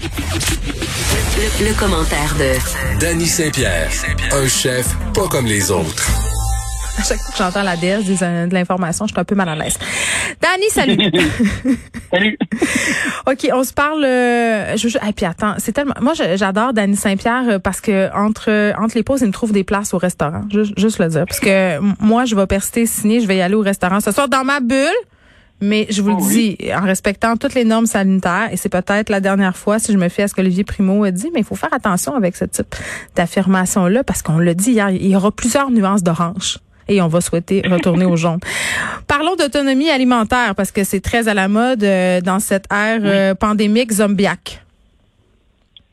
[0.00, 3.90] Le, commentaire de Danny Saint-Pierre,
[4.32, 6.06] un chef pas comme les autres.
[6.98, 9.56] À chaque fois que j'entends la DS de l'information, je suis un peu mal à
[9.56, 9.76] l'aise.
[10.40, 10.98] Danny, salut.
[12.12, 12.38] salut.
[13.26, 14.04] OK, on se parle.
[14.04, 15.94] Euh, je, et puis attends, c'est tellement.
[16.00, 19.64] Moi, j'adore Danny Saint-Pierre euh, parce que entre entre les pauses, il me trouve des
[19.64, 20.42] places au restaurant.
[20.50, 23.56] Juste, juste le dire, parce que moi, je vais persister signer, je vais y aller
[23.56, 24.90] au restaurant ce soir dans ma bulle.
[25.60, 29.10] Mais je vous le oh dis, en respectant toutes les normes sanitaires, et c'est peut-être
[29.10, 31.44] la dernière fois, si je me fie à ce qu'Olivier Primo a dit, mais il
[31.44, 32.76] faut faire attention avec ce type
[33.16, 36.58] d'affirmation-là, parce qu'on l'a dit hier, il y aura plusieurs nuances d'orange
[36.88, 38.40] et on va souhaiter retourner au jaune.
[39.08, 43.34] Parlons d'autonomie alimentaire parce que c'est très à la mode euh, dans cette ère euh,
[43.34, 44.62] pandémique zombiaque.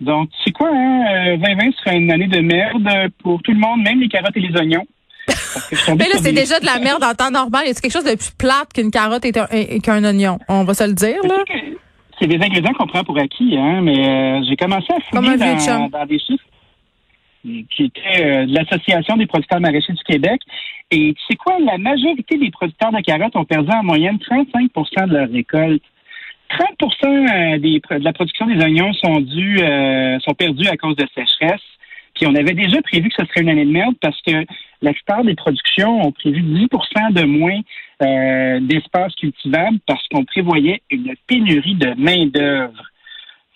[0.00, 1.36] Donc, c'est quoi, hein?
[1.36, 4.40] 2020 euh, sera une année de merde pour tout le monde, même les carottes et
[4.40, 4.84] les oignons.
[5.96, 7.66] Mais là, c'est déjà de la merde en temps normal.
[7.66, 10.38] Y a quelque chose de plus plate qu'une carotte et, qu'un oignon?
[10.48, 11.44] On va se le dire, là?
[12.18, 15.88] C'est des ingrédients qu'on prend pour acquis, hein, mais euh, j'ai commencé à fouiller dans,
[15.88, 16.44] dans, des chiffres
[17.42, 20.40] qui étaient euh, de l'Association des producteurs maraîchers du Québec.
[20.92, 21.58] Et tu sais quoi?
[21.58, 25.82] La majorité des producteurs de carottes ont perdu en moyenne 35% de leur récolte.
[26.50, 26.66] 30
[27.06, 29.58] euh, des, de la production des oignons sont dus,
[30.20, 31.60] sont perdus à cause de sécheresse.
[32.14, 34.44] Puis on avait déjà prévu que ce serait une année de merde parce que
[34.82, 37.60] la plupart des productions ont prévu 10% de moins
[38.02, 42.82] euh, d'espace cultivable parce qu'on prévoyait une pénurie de main-d'œuvre.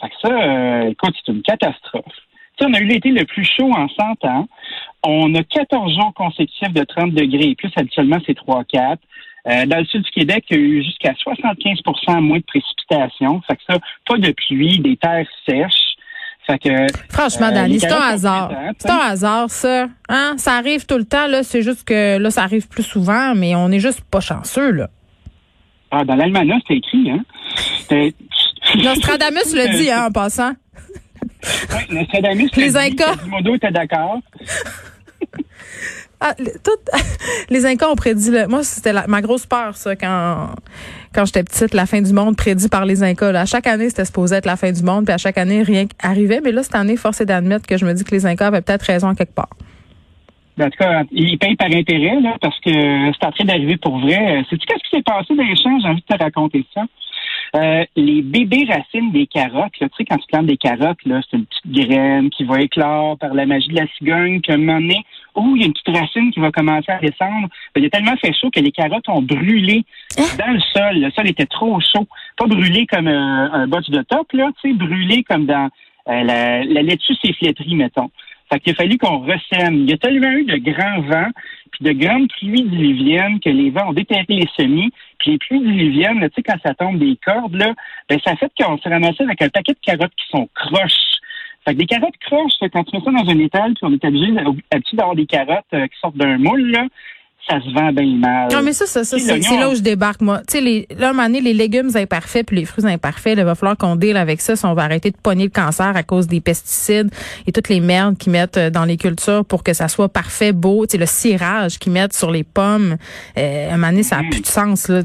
[0.00, 2.04] Fait que ça, euh, écoute, c'est une catastrophe.
[2.60, 4.48] on a eu l'été le plus chaud en 100 ans.
[5.04, 7.54] On a 14 jours consécutifs de 30 degrés.
[7.56, 8.98] Plus habituellement, c'est 3-4.
[9.48, 13.40] Euh, dans le sud du Québec, il y a eu jusqu'à 75% moins de précipitations.
[13.42, 15.85] Fait que ça, pas de pluie, des terres sèches.
[17.10, 18.52] Franchement, euh, Dani, c'est un hasard.
[18.78, 19.88] C'est un hasard, ça.
[20.08, 20.34] Hein?
[20.36, 21.42] Ça arrive tout le temps, là.
[21.42, 24.88] C'est juste que là, ça arrive plus souvent, mais on n'est juste pas chanceux, là.
[25.90, 27.24] Ah, dans l'Almanach, c'est écrit, hein?
[28.82, 30.52] Nostradamus le dit, hein, en passant.
[31.70, 33.16] Oui, Nostradamus Les Incas.
[33.28, 34.20] Modo était d'accord.
[36.18, 36.34] Ah,
[37.50, 40.48] les Incas ont prédit le, moi c'était ma grosse peur ça quand
[41.16, 44.04] quand j'étais petite la fin du monde prédit par les Incas À chaque année c'était
[44.04, 46.74] supposé être la fin du monde puis à chaque année rien arrivait mais là cette
[46.74, 49.48] année force d'admettre que je me dis que les Incas avaient peut-être raison quelque part.
[50.60, 53.98] En tout cas, ils payent par intérêt là parce que c'est en train d'arriver pour
[53.98, 54.44] vrai.
[54.48, 55.78] Sais-tu qu'est-ce qui s'est passé dans les champs?
[55.80, 56.82] J'ai envie de te raconter ça.
[57.54, 61.36] Euh, les bébés racines des carottes, tu sais, quand tu plantes des carottes, là, c'est
[61.36, 65.04] une petite graine qui va éclore par la magie de la cigogne, un moment donné,
[65.34, 67.48] oh, il y a une petite racine qui va commencer à descendre.
[67.74, 69.84] Ben, il a tellement fait chaud que les carottes ont brûlé
[70.18, 70.24] hein?
[70.38, 71.00] dans le sol.
[71.00, 72.06] Le sol était trop chaud.
[72.36, 75.68] Pas brûlé comme un, un botch de top, là, tu sais, brûlé comme dans
[76.08, 78.10] euh, la, la laitue flétrie, mettons.
[78.52, 79.74] Fait qu'il a fallu qu'on ressème.
[79.74, 81.30] Il y a tellement eu de grands vents,
[81.72, 84.90] puis de grandes pluies diluviennes que les vents ont déterré les semis.
[85.18, 87.74] Puis les pluies diluviennes, tu sais, quand ça tombe des cordes, là,
[88.08, 91.20] ben ça fait qu'on s'est ramassé avec un paquet de carottes qui sont croches.
[91.64, 94.04] Fait que des carottes croches, quand tu mets ça dans un étal, puis on est
[94.04, 96.86] habitué, d'avoir des carottes euh, qui sortent d'un moule, là,
[97.48, 98.48] ça se vend bien mal.
[98.52, 100.38] Non, mais ça, ça, ça c'est là où je débarque, moi.
[100.48, 103.38] Tu sais, les, là, à un moment donné, les légumes imparfaits puis les fruits imparfaits,
[103.38, 105.96] il va falloir qu'on deal avec ça si on va arrêter de pogner le cancer
[105.96, 107.08] à cause des pesticides
[107.46, 110.52] et toutes les merdes qu'ils mettent euh, dans les cultures pour que ça soit parfait,
[110.52, 110.86] beau.
[110.86, 112.96] Tu sais, le cirage qu'ils mettent sur les pommes,
[113.38, 115.02] euh, à un moment donné, ça n'a plus de sens, là.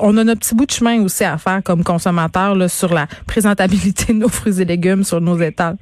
[0.00, 3.06] on a notre petit bout de chemin aussi à faire comme consommateur, là, sur la
[3.26, 5.76] présentabilité de nos fruits et légumes sur nos étals.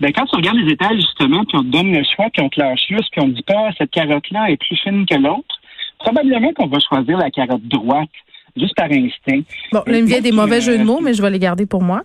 [0.00, 2.48] Ben, quand tu regardes les étals, justement, puis on te donne le choix, puis on
[2.48, 5.60] te lâche juste, puis on te dit pas, cette carotte-là est plus fine que l'autre,
[5.98, 8.08] probablement qu'on va choisir la carotte droite,
[8.56, 9.42] juste par instinct.
[9.72, 11.66] Bon, là, il me vient des mauvais jeux de mots, mais je vais les garder
[11.66, 12.02] pour moi.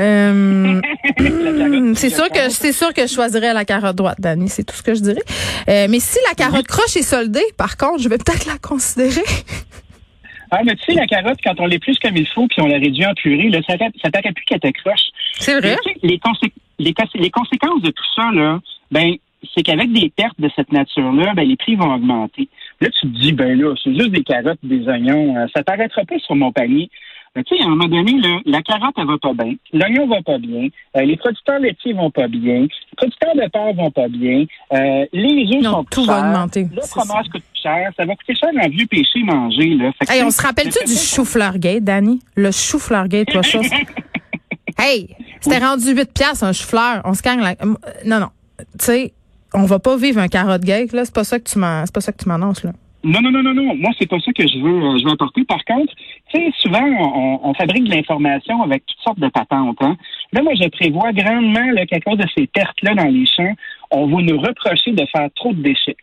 [0.00, 0.80] Euh,
[1.94, 4.82] c'est sûr que c'est sûr que je choisirais la carotte droite, Dani, c'est tout ce
[4.82, 5.22] que je dirais.
[5.68, 9.24] Euh, mais si la carotte croche est soldée, par contre, je vais peut-être la considérer.
[10.50, 12.78] Ah, mais tu sais, la carotte, quand on l'épluche comme il faut, puis on la
[12.78, 15.00] réduit en purée, là, ça ne paraît plus qu'elle te croche.
[15.40, 15.76] C'est vrai?
[16.00, 16.18] les, les,
[17.30, 19.14] conséquences de tout ça, là, ben,
[19.54, 22.48] c'est qu'avec des pertes de cette nature-là, ben, les prix vont augmenter.
[22.80, 26.04] Là, tu te dis, ben là, c'est juste des carottes, des oignons, euh, ça t'arrêtera
[26.04, 26.90] pas sur mon panier.
[27.36, 30.06] Mais tu sais, à un moment donné, là, la carotte, elle va pas bien, l'oignon
[30.06, 33.90] va pas bien, euh, les producteurs laitiers vont pas bien, les producteurs de porc vont
[33.90, 36.68] pas bien, euh, les œufs sont tout va augmenter.
[36.72, 39.70] Le fromage coûte plus cher, ça va coûter cher un vieux péché manger.
[39.70, 39.90] Là.
[40.08, 42.20] hey, on se rappelle-tu du chou-fleur gay, Danny?
[42.36, 43.68] Le chou-fleur gay, toi, chose?
[44.78, 47.02] hey, c'était rendu 8 piastres un chou-fleur.
[47.04, 47.54] On se gagne la...
[48.04, 48.30] Non, non.
[48.78, 49.12] Tu sais,
[49.52, 51.04] on va pas vivre un carotte gay, là.
[51.04, 52.72] C'est pas ça que tu m'en, c'est pas ça que tu m'annonces, là.
[53.04, 53.74] Non, non, non, non, non.
[53.76, 55.44] Moi, c'est pas ça que je veux, euh, je veux apporter.
[55.44, 55.92] Par contre,
[56.32, 56.82] tu sais, souvent,
[57.42, 59.76] on, fabrique de l'information avec toutes sortes de patentes.
[59.80, 59.96] Hein.
[60.32, 63.54] Là, moi, je prévois grandement qu'à cause de ces pertes-là dans les champs,
[63.90, 65.98] on va nous reprocher de faire trop de déchets.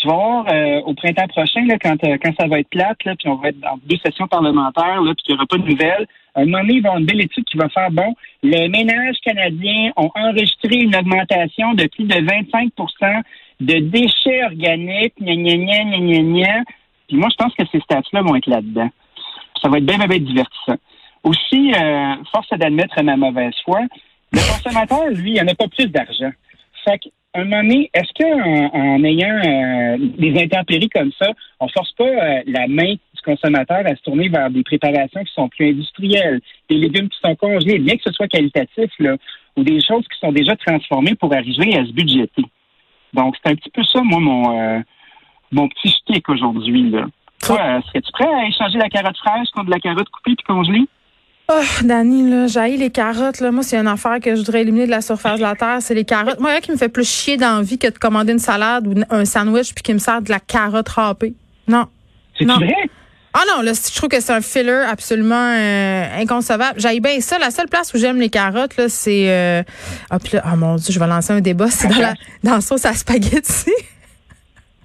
[0.00, 3.04] tu vas voir euh, au printemps prochain, là, quand, euh, quand ça va être plate,
[3.04, 5.58] là, puis on va être dans deux sessions parlementaires, là, puis qu'il n'y aura pas
[5.58, 7.90] de nouvelles, un moment donné, il va y avoir une belle étude qui va faire,
[7.90, 13.22] bon, les ménages canadiens ont enregistré une augmentation de plus de 25%
[13.60, 16.62] de déchets organiques, gna.
[17.08, 18.90] Puis moi, je pense que ces stats-là vont être là-dedans.
[19.60, 20.76] Ça va être bien, bien, bien divertissant.
[21.24, 23.80] Aussi, euh, force d'admettre ma mauvaise foi,
[24.32, 26.30] le consommateur, lui, il n'en a pas plus d'argent.
[26.84, 31.30] Fait qu'à un moment est-ce qu'en en ayant euh, des intempéries comme ça,
[31.60, 35.32] on force pas euh, la main du consommateur à se tourner vers des préparations qui
[35.32, 39.16] sont plus industrielles, des légumes qui sont congelés, bien que ce soit qualitatif, là,
[39.56, 42.44] ou des choses qui sont déjà transformées pour arriver à se budgéter.
[43.14, 44.80] Donc, c'est un petit peu ça, moi, mon, euh,
[45.52, 46.90] mon petit stick aujourd'hui.
[46.90, 47.06] Là.
[47.42, 50.46] Toi, euh, serais-tu prêt à échanger la carotte fraîche contre de la carotte coupée puis
[50.46, 50.86] congelée?
[51.52, 53.40] Oh, Dani, là, j'ai les carottes.
[53.40, 53.50] Là.
[53.50, 55.94] Moi, c'est une affaire que je voudrais éliminer de la surface de la terre, c'est
[55.94, 56.38] les carottes.
[56.38, 59.24] Moi, il qui me fait plus chier d'envie que de commander une salade ou un
[59.24, 61.34] sandwich puis qui me sert de la carotte râpée.
[61.66, 61.86] Non.
[62.38, 62.88] C'est vrai?
[63.32, 66.80] Ah non, là, je trouve que c'est un filler absolument euh, inconcevable.
[66.80, 67.38] J'aille bien ça.
[67.38, 69.30] La seule place où j'aime les carottes, là, c'est...
[69.30, 69.62] Euh...
[70.10, 71.70] Ah, puis là, oh mon Dieu, je vais lancer un débat.
[71.70, 73.70] C'est dans la, dans la sauce à spaghetti.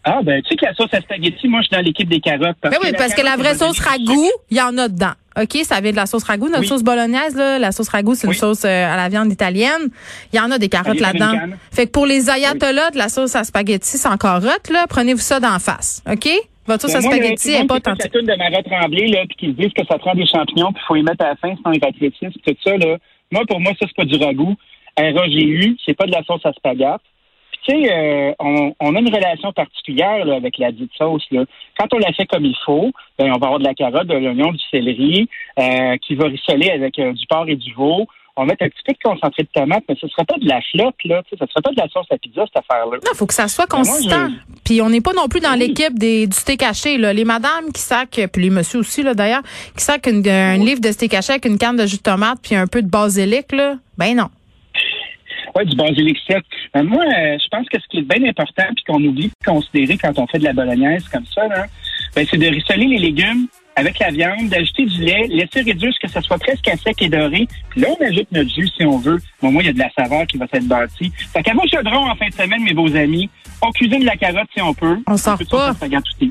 [0.03, 2.19] Ah, ben, tu sais que la sauce à spaghetti, moi, je suis dans l'équipe des
[2.19, 2.57] carottes.
[2.61, 5.13] Parce ben oui, parce que la vraie sauce ragoût, il y en a dedans.
[5.41, 6.47] OK, ça vient de la sauce ragoût.
[6.47, 9.89] Notre sauce bolognaise, là, la sauce ragoût, c'est une sauce euh, à la viande italienne.
[10.31, 11.33] Il y en a des carottes là-dedans.
[11.71, 15.39] Fait que pour les ayatollahs de la sauce à spaghetti sans carottes, là, prenez-vous ça
[15.39, 16.03] d'en face.
[16.09, 16.29] OK?
[16.65, 17.93] Votre sauce ben, à spaghetti n'est pas tant.
[17.99, 20.87] C'est de Marie Tremblay, là, puis qui disent que ça prend des champignons, puis il
[20.87, 22.97] faut y mettre à la fin, sinon ils rétrécissent, tout ça, là.
[23.31, 24.55] Moi, pour moi, ça, c'est pas du ragoût.
[24.97, 27.03] RAGU, c'est pas de la sauce à spaghetti.
[27.63, 31.25] Tu sais, euh, on, on, a une relation particulière là, avec la dite sauce.
[31.31, 31.45] Là.
[31.79, 34.13] Quand on la fait comme il faut, ben, on va avoir de la carotte, de
[34.13, 35.27] l'oignon, du céleri,
[35.57, 38.05] euh, qui va rissoler avec euh, du porc et du veau
[38.37, 40.37] on va mettre un petit peu de concentré de tomate, mais ce ne serait pas
[40.37, 41.21] de la flotte, là.
[41.29, 42.97] Ce ne serait pas de la sauce à pizza, cette affaire-là.
[42.97, 44.27] Non, il faut que ça soit consistant.
[44.65, 46.97] Puis on n'est pas non plus dans l'équipe des du steak haché.
[46.97, 47.13] Là.
[47.13, 49.43] Les madames qui sacent, puis les messieurs aussi, là, d'ailleurs,
[49.77, 52.55] qui sacent un livre de steak haché avec une canne de jus de tomate puis
[52.55, 54.29] un peu de basilic, là, ben non.
[55.55, 56.43] Oui, du basilic sec.
[56.73, 59.45] Ben, moi, euh, je pense que ce qui est bien important puis qu'on oublie de
[59.45, 61.65] considérer quand on fait de la bolognaise comme ça, là,
[62.15, 66.07] ben, c'est de rissoler les légumes avec la viande, d'ajouter du lait, laisser réduire ce
[66.07, 67.47] que ça soit presque à sec et doré.
[67.69, 69.19] Puis là, on ajoute notre jus si on veut.
[69.41, 71.11] Bon, moi, il y a de la saveur qui va être bâtie.
[71.33, 73.29] Fait qu'à vos chaudrons en fin de semaine, mes beaux amis,
[73.61, 74.99] on cuisine de la carotte si on peut.
[75.07, 75.75] On sort pas.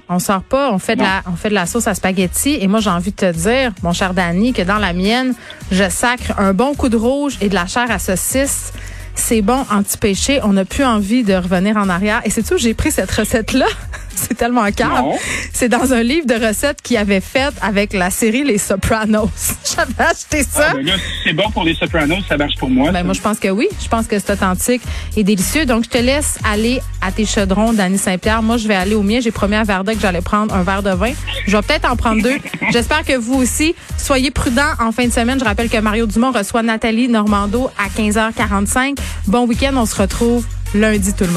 [0.08, 0.72] On sort pas.
[0.72, 2.56] On fait de la, on fait de la sauce à spaghetti.
[2.60, 5.34] Et moi, j'ai envie de te dire, mon cher Danny, que dans la mienne,
[5.70, 8.72] je sacre un bon coup de rouge et de la chair à saucisse
[9.16, 10.40] c'est bon anti-péché.
[10.42, 12.20] On n'a plus envie de revenir en arrière.
[12.24, 13.66] Et c'est tout, j'ai pris cette recette-là.
[14.28, 15.12] c'est tellement calme.
[15.52, 19.30] C'est dans un livre de recettes qu'il avait fait avec la série Les Sopranos.
[19.76, 20.68] J'avais acheté ça.
[20.70, 22.90] Ah, ben c'est bon pour les Sopranos, ça marche pour moi.
[22.92, 23.68] Ben, moi, je pense que oui.
[23.82, 24.82] Je pense que c'est authentique
[25.16, 25.66] et délicieux.
[25.66, 28.42] Donc, je te laisse aller à tes chaudrons, Dany Saint-Pierre.
[28.42, 29.20] Moi, je vais aller au mien.
[29.20, 31.12] J'ai promis à Verda que j'allais prendre un verre de vin.
[31.46, 32.38] Je vais peut-être en prendre deux.
[32.72, 33.74] J'espère que vous aussi.
[33.96, 35.38] Soyez prudents en fin de semaine.
[35.38, 38.96] Je rappelle que Mario Dumont reçoit Nathalie Normando à 15h45.
[39.26, 39.72] Bon week-end.
[39.76, 41.32] On se retrouve lundi tout le monde.